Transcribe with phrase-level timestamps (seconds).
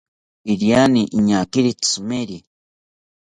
[0.51, 2.37] Iriani iñakiri tzimeri